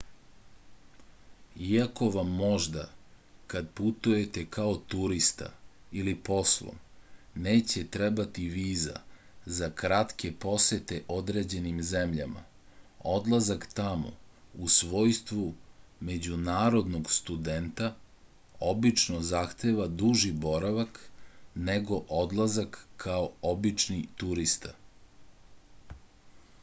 [1.71, 2.85] iako vam možda
[3.53, 5.49] kad putujete kao turista
[6.03, 6.79] ili poslom
[7.47, 8.95] neće trebati viza
[9.59, 12.43] za kratke posete određenim zemljama
[13.13, 14.15] odlazak tamo
[14.67, 15.45] u svojstvu
[16.11, 17.93] međunarodnog studenta
[18.73, 20.99] obično zahteva duži boravak
[21.71, 24.77] nego odlazak kao obični turista